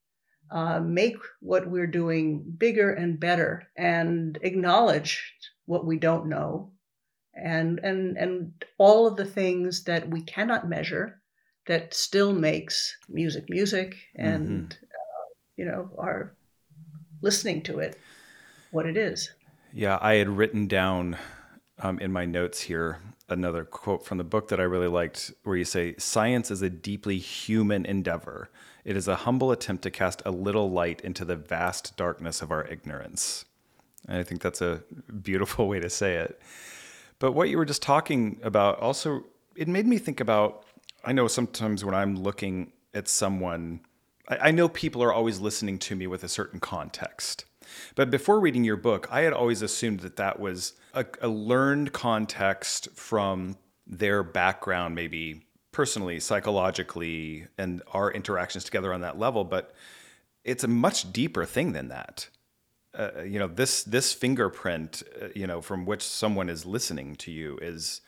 [0.51, 5.33] uh, make what we're doing bigger and better and acknowledge
[5.65, 6.71] what we don't know
[7.35, 11.21] and, and, and all of the things that we cannot measure
[11.67, 14.83] that still makes music music and, mm-hmm.
[14.83, 15.25] uh,
[15.57, 16.35] you know, are
[17.21, 17.97] listening to it
[18.71, 19.31] what it is.
[19.73, 21.17] Yeah, I had written down
[21.79, 25.57] um, in my notes here another quote from the book that I really liked, where
[25.57, 28.49] you say, Science is a deeply human endeavor.
[28.83, 32.51] It is a humble attempt to cast a little light into the vast darkness of
[32.51, 33.45] our ignorance.
[34.07, 34.83] And I think that's a
[35.23, 36.39] beautiful way to say it.
[37.19, 39.23] But what you were just talking about also,
[39.55, 40.65] it made me think about
[41.05, 43.81] I know sometimes when I'm looking at someone,
[44.27, 47.45] I, I know people are always listening to me with a certain context.
[47.95, 51.93] But before reading your book, I had always assumed that that was a, a learned
[51.93, 59.43] context from their background, maybe personally, psychologically, and our interactions together on that level.
[59.43, 59.73] But
[60.43, 62.29] it's a much deeper thing than that.
[62.97, 67.31] Uh, you know this this fingerprint uh, you know from which someone is listening to
[67.31, 68.01] you is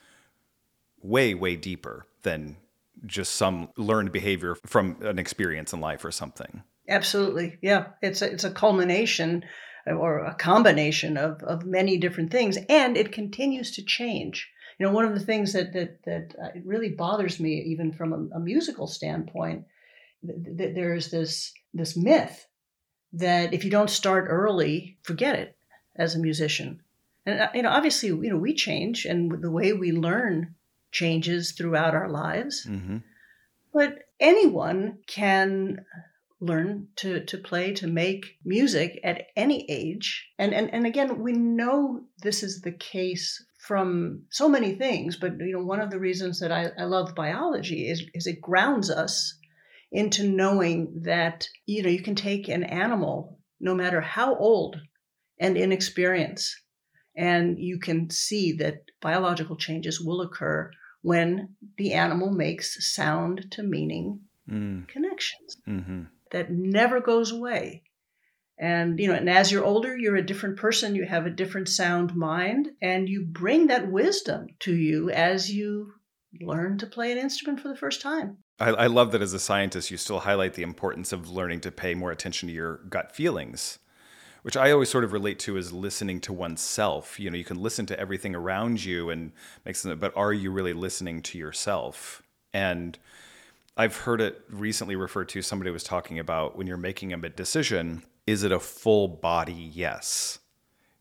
[1.01, 2.57] way way deeper than
[3.05, 6.63] just some learned behavior from an experience in life or something.
[6.89, 7.57] Absolutely.
[7.61, 7.87] Yeah.
[8.01, 9.43] It's a, it's a culmination
[9.85, 14.49] or a combination of, of many different things and it continues to change.
[14.79, 18.13] You know one of the things that that that uh, really bothers me even from
[18.13, 19.65] a, a musical standpoint
[20.25, 22.46] th- th- there's this this myth
[23.13, 25.55] that if you don't start early forget it
[25.95, 26.81] as a musician
[27.25, 30.53] and uh, you know obviously you know we change and the way we learn
[30.91, 32.97] changes throughout our lives mm-hmm.
[33.73, 35.85] but anyone can
[36.39, 40.29] learn to, to play, to make music at any age.
[40.37, 45.37] And, and, and again, we know this is the case from so many things, but
[45.39, 48.89] you know, one of the reasons that I, I love biology is, is it grounds
[48.89, 49.36] us
[49.91, 54.79] into knowing that, you know, you can take an animal, no matter how old
[55.39, 56.55] and inexperienced,
[57.15, 60.71] and you can see that biological changes will occur
[61.01, 64.19] when the animal makes sound to meaning
[64.49, 64.87] mm.
[64.87, 65.57] connections.
[65.67, 67.83] Mm-hmm that never goes away.
[68.59, 70.95] And you know, and as you're older, you're a different person.
[70.95, 75.93] You have a different sound mind, and you bring that wisdom to you as you
[76.41, 78.37] learn to play an instrument for the first time.
[78.59, 81.71] I, I love that as a scientist, you still highlight the importance of learning to
[81.71, 83.79] pay more attention to your gut feelings
[84.47, 87.19] which I always sort of relate to as listening to oneself.
[87.19, 89.33] You know, you can listen to everything around you and
[89.65, 92.23] make something, but are you really listening to yourself?
[92.53, 92.97] And
[93.75, 95.41] I've heard it recently referred to.
[95.41, 100.39] Somebody was talking about when you're making a decision, is it a full body yes?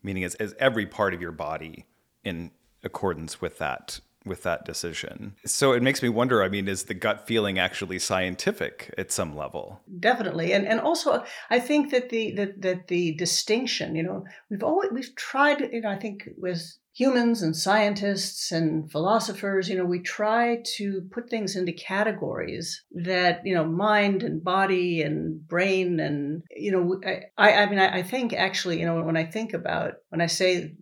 [0.03, 1.87] Meaning, is, is every part of your body
[2.25, 2.51] in
[2.83, 5.35] accordance with that with that decision.
[5.47, 9.37] So it makes me wonder, I mean, is the gut feeling actually scientific at some
[9.37, 9.81] level?
[10.01, 10.53] Definitely.
[10.53, 14.91] And and also I think that the that, that the distinction, you know, we've always
[14.93, 20.01] we've tried, you know, I think with humans and scientists and philosophers, you know, we
[20.01, 26.43] try to put things into categories that, you know, mind and body and brain and,
[26.51, 26.99] you know,
[27.37, 30.27] I, I mean, I, I think actually, you know, when I think about, when I
[30.27, 30.75] say,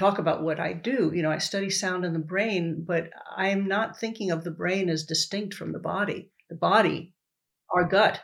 [0.00, 3.68] talk about what I do, you know, I study sound in the brain, but I'm
[3.68, 6.30] not thinking of the brain as distinct from the body.
[6.48, 7.14] The body,
[7.72, 8.20] our gut,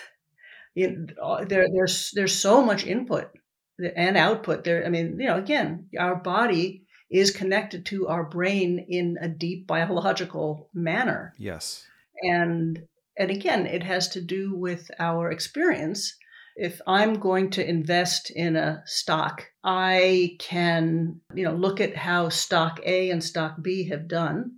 [0.74, 3.30] you know, uh, there, there's, there's so much input
[3.78, 4.84] and output there.
[4.84, 9.66] I mean you know again our body is connected to our brain in a deep
[9.66, 11.34] biological manner.
[11.38, 11.86] Yes.
[12.22, 12.82] And
[13.18, 16.16] and again it has to do with our experience
[16.56, 22.28] if i'm going to invest in a stock i can you know look at how
[22.28, 24.52] stock a and stock b have done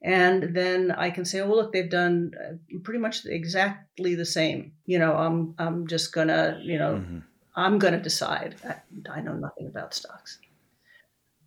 [0.00, 4.24] and then I can say, oh, well, look, they've done uh, pretty much exactly the
[4.24, 4.72] same.
[4.86, 7.18] You know, I'm I'm just gonna, you know, mm-hmm.
[7.56, 8.54] I'm going to decide.
[8.64, 8.76] I,
[9.10, 10.38] I know nothing about stocks.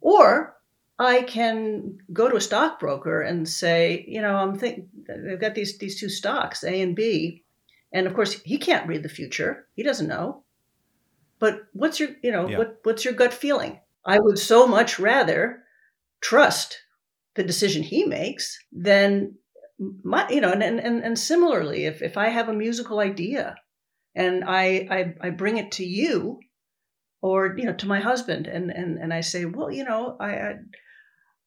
[0.02, 0.58] Or
[1.00, 5.78] I can go to a stockbroker and say, you know, I'm think they've got these
[5.78, 7.46] these two stocks, A and B,
[7.94, 9.68] and of course he can't read the future.
[9.74, 10.44] He doesn't know.
[11.40, 12.58] But what's your, you know, yeah.
[12.58, 13.80] what what's your gut feeling?
[14.06, 15.64] I would so much rather
[16.22, 16.80] trust
[17.36, 19.36] the decision he makes than
[20.04, 23.56] my, you know, and and and similarly, if if I have a musical idea
[24.16, 26.40] and I, I I bring it to you
[27.22, 30.56] or you know to my husband and and and I say well you know I,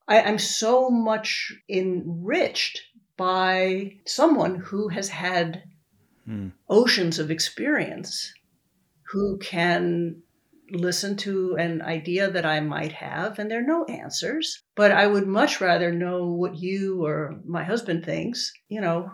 [0.09, 2.81] I I'm so much enriched
[3.17, 5.63] by someone who has had
[6.25, 6.49] hmm.
[6.69, 8.33] oceans of experience
[9.13, 10.23] who can
[10.71, 14.63] listen to an idea that I might have, and there are no answers.
[14.75, 19.11] But I would much rather know what you or my husband thinks, you know,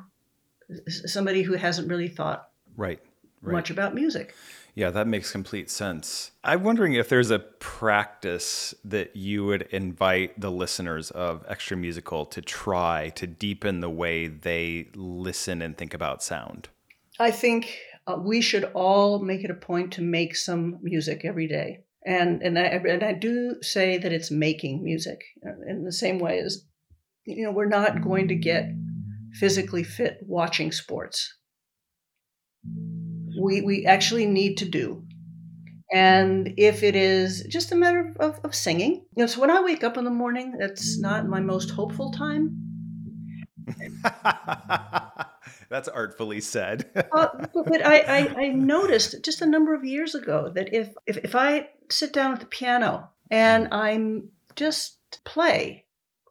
[0.86, 3.00] somebody who hasn't really thought right
[3.42, 3.52] right.
[3.52, 4.34] much about music.
[4.74, 6.30] Yeah, that makes complete sense.
[6.44, 12.24] I'm wondering if there's a practice that you would invite the listeners of Extra Musical
[12.26, 16.68] to try to deepen the way they listen and think about sound.
[17.20, 21.46] I think uh, we should all make it a point to make some music every
[21.46, 21.80] day.
[22.04, 26.18] And and I and I do say that it's making music uh, in the same
[26.18, 26.64] way as
[27.26, 28.70] you know we're not going to get
[29.34, 31.34] physically fit watching sports
[33.38, 35.02] we, we actually need to do.
[35.92, 39.60] And if it is just a matter of, of, singing, you know, so when I
[39.60, 42.56] wake up in the morning, that's not my most hopeful time.
[45.68, 46.90] That's artfully said.
[47.12, 51.16] uh, but I, I, I, noticed just a number of years ago that if, if,
[51.18, 55.86] if I sit down at the piano and I'm just play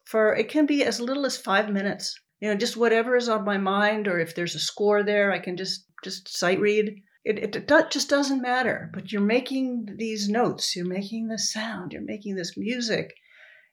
[0.05, 3.43] for, it can be as little as five minutes, you know, just whatever is on
[3.45, 7.01] my mind, or if there's a score there, I can just just sight read.
[7.25, 8.89] It, it do, just doesn't matter.
[8.93, 13.13] But you're making these notes, you're making this sound, you're making this music.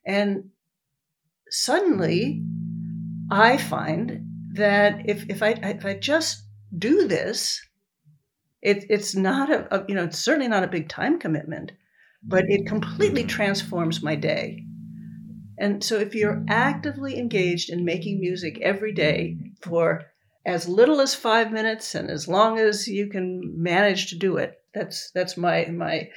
[0.04, 0.50] And
[1.48, 2.42] suddenly
[3.30, 6.44] I find that if, if I if I just
[6.76, 7.60] do this,
[8.62, 11.72] it, it's not a, a you know it's certainly not a big time commitment,
[12.22, 13.28] but it completely mm-hmm.
[13.28, 14.64] transforms my day.
[15.58, 20.04] And so if you're actively engaged in making music every day for
[20.44, 24.60] as little as five minutes and as long as you can manage to do it,
[24.74, 26.08] that's that's my my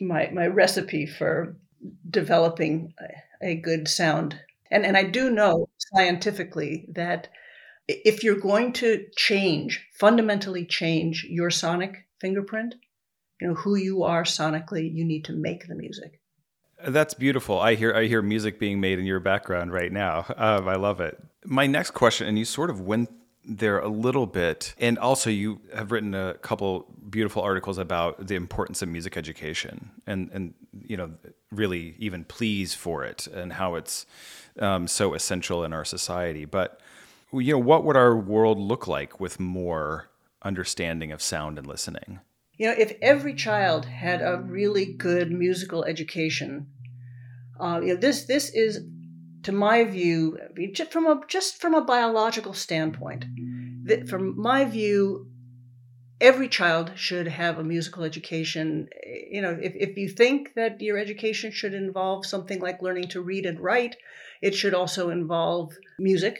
[0.00, 1.56] my my recipe for
[2.10, 4.38] developing a, a good sound.
[4.70, 7.28] And and I do know scientifically that
[7.88, 12.76] if you're going to change, fundamentally change your sonic fingerprint,
[13.40, 16.20] you know, who you are sonically, you need to make the music.
[16.86, 17.60] That's beautiful.
[17.60, 20.26] I hear I hear music being made in your background right now.
[20.36, 21.18] Um, I love it.
[21.44, 23.10] My next question, and you sort of went
[23.46, 28.34] there a little bit, and also you have written a couple beautiful articles about the
[28.34, 30.54] importance of music education, and and
[30.86, 31.12] you know
[31.50, 34.04] really even pleas for it, and how it's
[34.58, 36.44] um, so essential in our society.
[36.44, 36.80] But
[37.40, 40.10] you know, what would our world look like with more
[40.42, 42.20] understanding of sound and listening?
[42.56, 46.68] You know, if every child had a really good musical education,
[47.58, 48.80] uh, you know, this this is,
[49.42, 50.38] to my view,
[50.72, 53.24] just from a just from a biological standpoint,
[53.84, 55.28] that from my view,
[56.20, 58.88] every child should have a musical education.
[59.30, 63.20] You know, if, if you think that your education should involve something like learning to
[63.20, 63.96] read and write,
[64.40, 66.38] it should also involve music,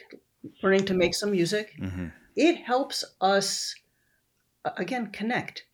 [0.63, 1.75] learning to make some music.
[1.81, 2.09] Mm-hmm.
[2.37, 3.75] It helps us,
[4.77, 5.65] again, connect.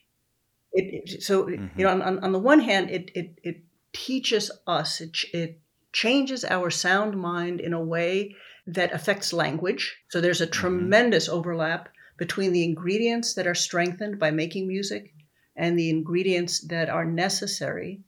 [0.72, 1.78] It, it so mm-hmm.
[1.78, 5.60] you know, on, on the one hand, it it, it teaches us, it, it
[5.92, 9.96] changes our sound mind in a way that affects language.
[10.08, 10.60] So there's a mm-hmm.
[10.60, 15.14] tremendous overlap between the ingredients that are strengthened by making music
[15.56, 18.00] and the ingredients that are necessary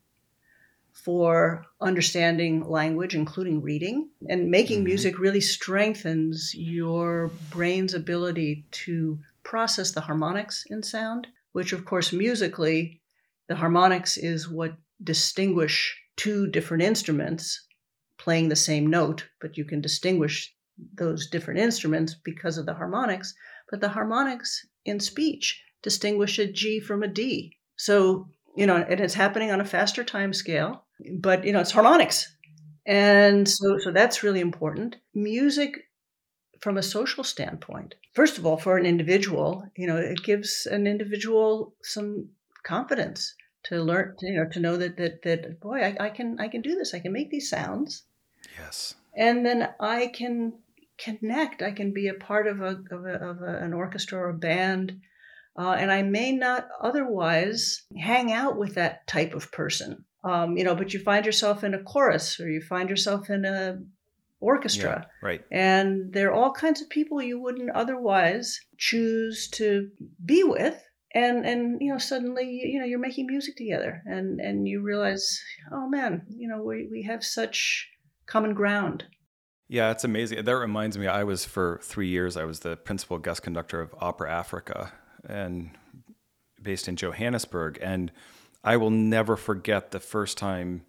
[0.93, 4.09] for understanding language, including reading.
[4.29, 4.87] And making mm-hmm.
[4.87, 12.13] music really strengthens your brain's ability to process the harmonics in sound, which, of course,
[12.13, 13.01] musically,
[13.49, 17.67] the harmonics is what distinguish two different instruments
[18.19, 20.55] playing the same note, but you can distinguish
[20.95, 23.35] those different instruments because of the harmonics.
[23.71, 27.57] But the harmonics in speech distinguish a G from a D.
[27.77, 30.85] So you know, and it's happening on a faster time scale,
[31.19, 32.35] but you know, it's harmonics.
[32.85, 34.97] And so so that's really important.
[35.15, 35.89] Music
[36.61, 37.95] from a social standpoint.
[38.15, 42.29] First of all, for an individual, you know, it gives an individual some
[42.63, 43.35] confidence
[43.65, 46.63] to learn, you know, to know that that that boy, I, I can I can
[46.63, 46.95] do this.
[46.95, 48.05] I can make these sounds.
[48.59, 48.95] Yes.
[49.17, 50.55] And then I can
[50.99, 51.63] connect.
[51.63, 54.35] I can be a part of a of, a, of a, an orchestra or a
[54.35, 55.01] band
[55.57, 60.05] uh, and I may not otherwise hang out with that type of person.
[60.25, 63.45] Um, you know, but you find yourself in a chorus or you find yourself in
[63.45, 63.79] a
[64.41, 65.07] orchestra.
[65.23, 65.45] Yeah, right.
[65.51, 69.91] And there are all kinds of people you wouldn't otherwise choose to
[70.25, 70.81] be with.
[71.15, 75.39] And and you know, suddenly you know you're making music together and, and you realize,
[75.71, 77.89] oh man, you know, we, we have such
[78.27, 79.05] common ground.
[79.69, 80.45] Yeah, it's amazing.
[80.45, 83.95] That reminds me, I was for three years, I was the principal guest conductor of
[84.01, 84.93] Opera Africa
[85.29, 85.71] and
[86.63, 87.79] based in Johannesburg.
[87.83, 88.13] And
[88.65, 90.83] I will never forget the first time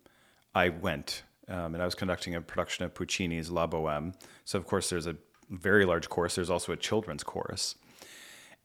[0.54, 1.24] I went.
[1.48, 4.14] Um, and I was conducting a production of Puccini's La Boheme.
[4.46, 5.16] So, of course, there's a
[5.50, 6.36] very large chorus.
[6.36, 7.76] There's also a children's chorus.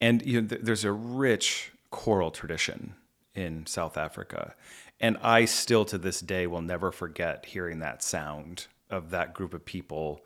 [0.00, 2.94] And you know, th- there's a rich choral tradition
[3.34, 4.54] in South Africa.
[5.00, 9.54] And I still to this day will never forget hearing that sound of that group
[9.54, 10.24] of people.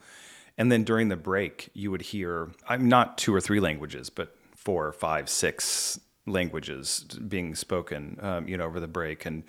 [0.56, 4.34] And then during the break, you would hear, I'm not two or three languages, but
[4.64, 9.42] four, five, six languages being spoken, um, you know, over the break, and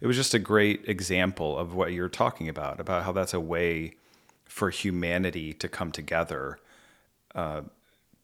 [0.00, 3.40] it was just a great example of what you're talking about, about how that's a
[3.40, 3.94] way
[4.44, 6.58] for humanity to come together
[7.34, 7.62] uh,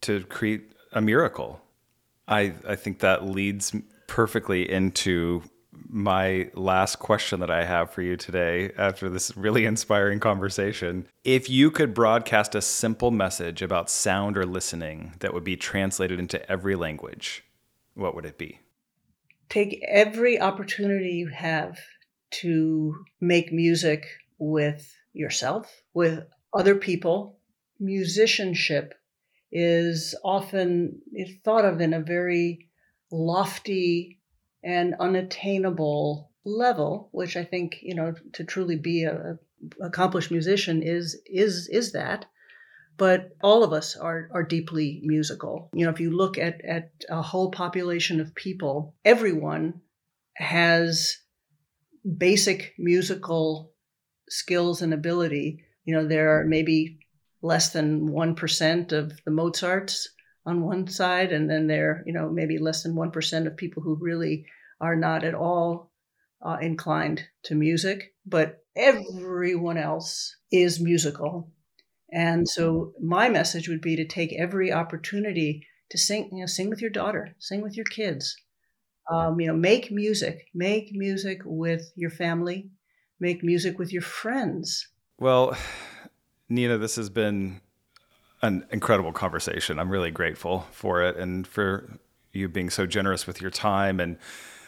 [0.01, 1.61] to create a miracle.
[2.29, 3.75] I I think that leads
[4.07, 5.43] perfectly into
[5.89, 11.09] my last question that I have for you today after this really inspiring conversation.
[11.25, 16.19] If you could broadcast a simple message about sound or listening that would be translated
[16.19, 17.45] into every language,
[17.95, 18.61] what would it be?
[19.49, 21.79] Take every opportunity you have
[22.43, 24.07] to make music
[24.39, 27.39] with yourself, with other people.
[27.79, 28.95] Musicianship
[29.53, 31.01] is often
[31.45, 32.69] thought of in a very
[33.11, 34.16] lofty
[34.67, 40.83] and unattainable level, which I think you know to truly be a, a accomplished musician
[40.83, 42.27] is is is that.
[42.97, 45.69] but all of us are, are deeply musical.
[45.75, 49.81] You know, if you look at, at a whole population of people, everyone
[50.35, 51.19] has
[52.19, 53.73] basic musical
[54.29, 55.65] skills and ability.
[55.85, 57.01] You know, there are maybe
[57.43, 60.09] less than 1% of the Mozarts
[60.45, 63.97] on one side, and then there, you know, maybe less than 1% of people who
[64.01, 64.47] really
[64.81, 65.91] are not at all
[66.43, 71.51] uh, inclined to music, but everyone else is musical.
[72.13, 76.69] And so my message would be to take every opportunity to sing, you know, sing
[76.69, 78.37] with your daughter, sing with your kids.
[79.11, 82.71] Um, you know, make music, make music with your family,
[83.21, 84.89] make music with your friends.
[85.19, 85.57] Well,
[86.49, 87.61] Nina, this has been
[88.43, 89.79] an incredible conversation.
[89.79, 91.99] I'm really grateful for it and for
[92.33, 94.01] you being so generous with your time.
[94.01, 94.19] And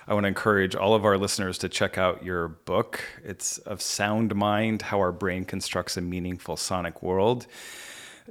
[0.08, 3.04] I want to encourage all of our listeners to check out your book.
[3.22, 7.46] It's of Sound Mind How Our Brain Constructs a Meaningful Sonic World.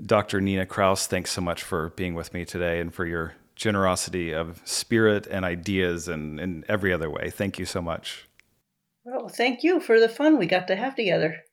[0.04, 0.42] Dr.
[0.42, 4.60] Nina Kraus, thanks so much for being with me today and for your generosity of
[4.66, 7.30] spirit and ideas and in every other way.
[7.30, 8.28] Thank you so much.
[9.04, 11.44] Well, thank you for the fun we got to have together.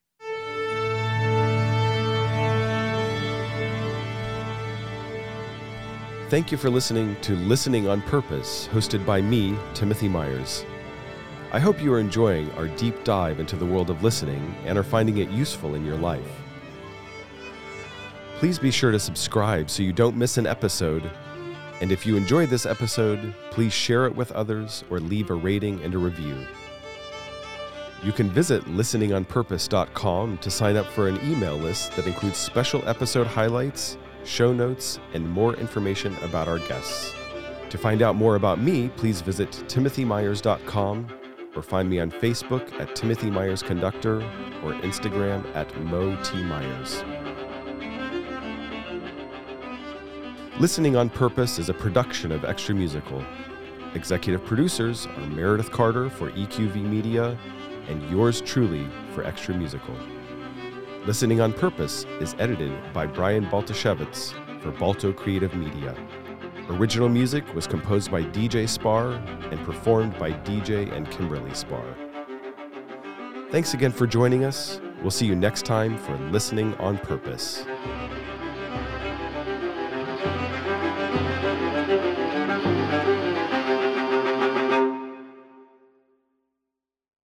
[6.34, 10.66] Thank you for listening to Listening on Purpose, hosted by me, Timothy Myers.
[11.52, 14.82] I hope you are enjoying our deep dive into the world of listening and are
[14.82, 16.42] finding it useful in your life.
[18.38, 21.08] Please be sure to subscribe so you don't miss an episode.
[21.80, 25.80] And if you enjoyed this episode, please share it with others or leave a rating
[25.84, 26.36] and a review.
[28.02, 33.28] You can visit listeningonpurpose.com to sign up for an email list that includes special episode
[33.28, 37.14] highlights show notes, and more information about our guests.
[37.70, 41.08] To find out more about me, please visit timothymyers.com
[41.56, 44.16] or find me on Facebook at Timothy Myers Conductor
[44.62, 46.42] or Instagram at Mo T.
[46.42, 47.02] Myers.
[50.60, 53.24] Listening on Purpose is a production of Extra Musical.
[53.94, 57.36] Executive producers are Meredith Carter for EQV Media
[57.88, 59.96] and yours truly for Extra Musical.
[61.06, 64.32] Listening on Purpose is edited by Brian Baltashevitz
[64.62, 65.94] for Balto Creative Media.
[66.70, 69.12] Original music was composed by DJ Sparr
[69.52, 71.84] and performed by DJ and Kimberly Sparr.
[73.50, 74.80] Thanks again for joining us.
[75.02, 77.66] We'll see you next time for Listening on Purpose.